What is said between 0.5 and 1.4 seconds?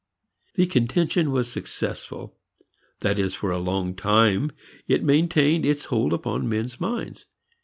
The contention